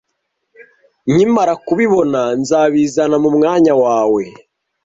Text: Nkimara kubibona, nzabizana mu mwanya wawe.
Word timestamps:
Nkimara 1.11 1.53
kubibona, 1.65 2.21
nzabizana 2.39 3.15
mu 3.23 3.29
mwanya 3.37 3.73
wawe. 3.83 4.23